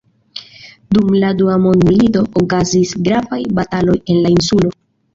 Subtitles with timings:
[0.97, 4.79] Dum la Dua Mondmilito okazis gravaj bataloj en la insulo.